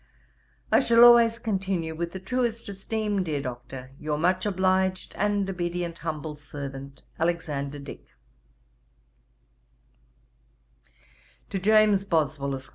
[0.71, 5.99] I shall always continue, with the truest esteem, dear Doctor, 'Your much obliged, 'And obedient
[5.99, 8.07] humble servant, 'ALEXANDER DICK.'
[11.51, 12.69] 'To JAMES BOSWELL, Esq.